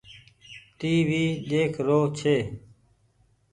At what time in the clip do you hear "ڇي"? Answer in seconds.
2.17-2.35